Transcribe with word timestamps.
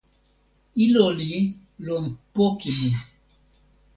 ilo 0.83 1.05
li 1.17 1.31
lon 1.85 2.05
poki 2.33 2.69
ni. 2.79 2.89